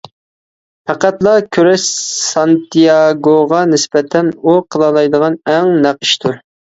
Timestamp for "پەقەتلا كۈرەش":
0.91-1.83